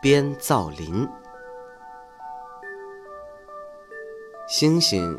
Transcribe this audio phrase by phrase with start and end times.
[0.00, 1.08] 边造林，
[4.46, 5.18] 星星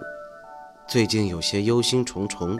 [0.87, 2.57] 最近有些忧心忡忡。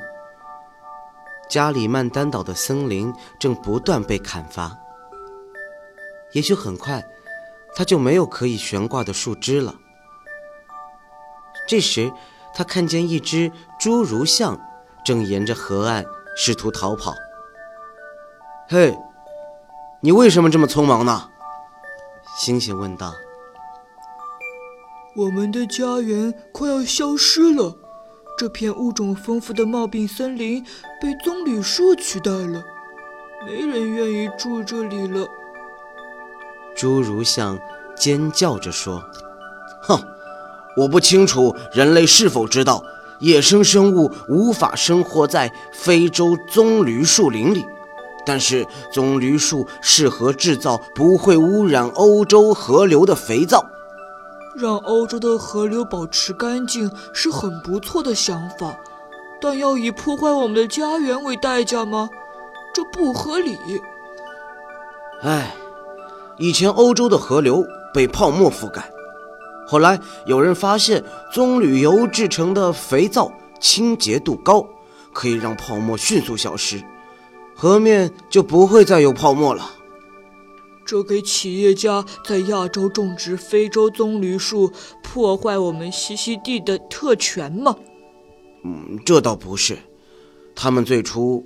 [1.48, 4.77] 加里曼丹岛的森林正不断被砍伐，
[6.34, 7.02] 也许很快，
[7.74, 9.74] 它就没有可以悬挂的树枝了。
[11.70, 12.12] 这时，
[12.54, 13.49] 他看见一只
[13.80, 14.60] 侏儒象
[15.05, 16.04] 正沿着河岸
[16.36, 17.13] 试图逃跑。
[18.68, 18.94] 嘿！
[20.02, 21.30] 你为什么这么匆忙呢？
[22.39, 23.13] 星星问道。
[25.13, 27.76] 我们的家园快要消失了，
[28.37, 30.63] 这片物种丰富的茂密森林
[31.01, 32.63] 被棕榈树取代了，
[33.46, 35.27] 没人愿意住这里了。
[36.77, 37.59] 侏儒象
[37.93, 39.03] 尖叫着说
[39.84, 40.01] ：“哼，
[40.77, 42.81] 我不清楚人类是否知道，
[43.20, 47.65] 野生生物无法生活在非洲棕榈树林里。”
[48.30, 53.66] 但是棕榈树适合制造不会污染欧洲河流的肥皂，
[54.55, 58.77] 让欧洲的河流保持干净是很不错的想法，
[59.41, 62.08] 但要以破坏我们的家园为代价吗？
[62.71, 63.58] 这不合理。
[65.24, 65.56] 唉，
[66.38, 68.91] 以前欧洲的河流被泡沫覆盖，
[69.66, 71.03] 后来有人发现
[71.34, 74.64] 棕榈油制成的肥皂清洁度高，
[75.12, 76.80] 可以让泡沫迅速消失。
[77.62, 79.69] 河面就不会再有泡沫了。
[80.85, 84.72] 这给企业家在亚洲种植非洲棕榈树、
[85.03, 87.75] 破坏我们栖息地的特权吗？
[88.63, 89.78] 嗯，这倒不是。
[90.56, 91.46] 他们最初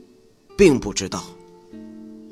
[0.56, 1.24] 并不知道。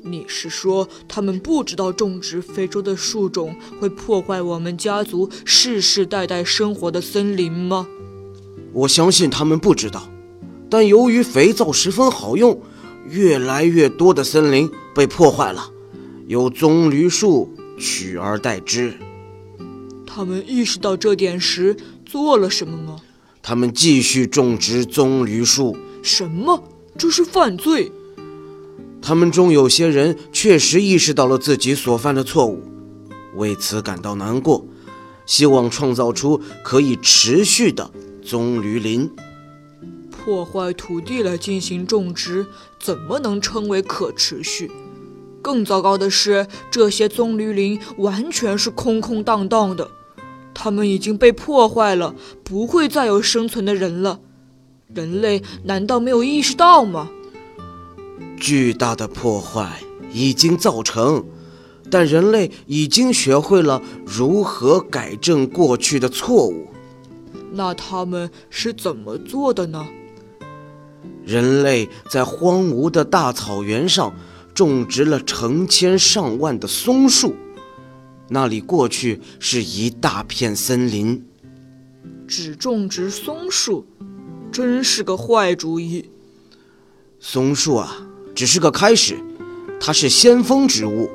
[0.00, 7.88] 你是说他们不知道种植非洲的树种会破坏我们家族世世代代生活的森林吗？
[8.72, 10.08] 我相信他们不知道，
[10.70, 12.62] 但由于肥皂十分好用。
[13.08, 15.70] 越来越多的森林被破坏了，
[16.26, 18.94] 由棕榈树取而代之。
[20.06, 23.00] 他们意识到这点时做了什么吗？
[23.42, 25.76] 他们继续种植棕榈树。
[26.02, 26.62] 什么？
[26.98, 27.90] 这是犯罪！
[29.00, 32.62] 他们中有些人确实意识到了自己所犯的错误，
[33.34, 34.64] 为此感到难过，
[35.26, 37.90] 希望创造出可以持续的
[38.22, 39.10] 棕榈林。
[40.24, 42.46] 破坏土地来进行种植，
[42.80, 44.70] 怎么能称为可持续？
[45.42, 49.90] 更糟糕的是，这些棕榈林完全是空空荡荡的，
[50.54, 54.20] 它们已经被破坏了，不会再有生存的人了。
[54.94, 57.10] 人类难道没有意识到吗？
[58.38, 59.80] 巨大的破坏
[60.12, 61.24] 已经造成，
[61.90, 66.68] 但人类已经学会了如何改正过去的错误。
[67.50, 69.84] 那他们是怎么做的呢？
[71.24, 74.14] 人类在荒芜的大草原上
[74.54, 77.34] 种植了成千上万的松树，
[78.28, 81.24] 那里过去是一大片森林。
[82.26, 83.86] 只种植松树，
[84.50, 86.10] 真是个坏主意。
[87.20, 89.16] 松树啊，只是个开始，
[89.78, 91.10] 它是先锋植物。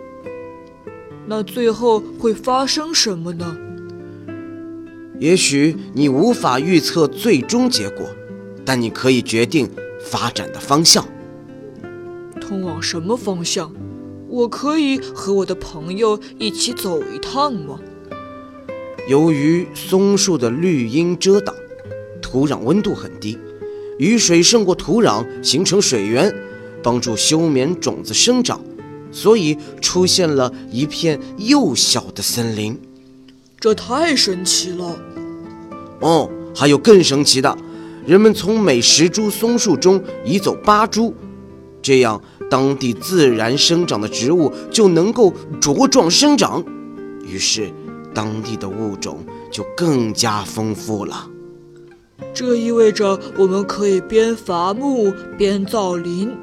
[1.28, 3.58] 那最后会发生什么呢？
[5.20, 8.08] 也许你无法预测最终结果，
[8.64, 9.70] 但你可以决定。
[10.10, 11.06] 发展的方向，
[12.40, 13.74] 通往什么方向？
[14.30, 17.80] 我可以和我的朋友一起走一趟吗？
[19.10, 21.54] 由于松树的绿荫遮挡，
[22.22, 23.38] 土壤温度很低，
[23.98, 26.34] 雨水胜过土壤，形成水源，
[26.82, 28.62] 帮助休眠种子生长，
[29.12, 32.80] 所以出现了一片幼小的森林。
[33.60, 35.00] 这太神奇了！
[36.02, 37.58] 哦，还有更神奇的。
[38.08, 41.14] 人们从每十株松树中移走八株，
[41.82, 46.64] 这样当地自然生长的植物就能够茁壮生长，
[47.26, 47.70] 于是
[48.14, 49.20] 当地的物种
[49.52, 51.30] 就更加丰富了。
[52.34, 56.34] 这意味着我们可以边伐木边造林，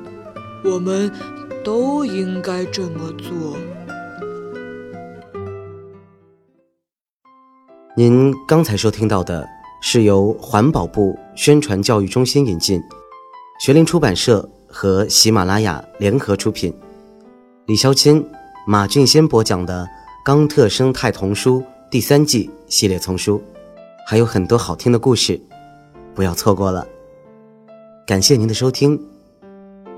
[0.63, 1.11] 我们
[1.65, 3.57] 都应该这么做。
[7.97, 9.54] 您刚才收听到的。
[9.87, 12.83] 是由环保部宣传教育中心引进，
[13.61, 16.73] 学林出版社和喜马拉雅联合出品，
[17.67, 18.25] 李肖钦、
[18.67, 19.85] 马俊先播讲的
[20.25, 23.43] 《冈特生态童书第三季系列丛书，
[24.07, 25.39] 还有很多好听的故事，
[26.15, 26.87] 不要错过了。
[28.07, 28.99] 感谢您的收听，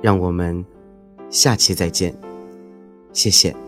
[0.02, 0.66] 让我们
[1.30, 2.12] 下期再见，
[3.12, 3.65] 谢谢。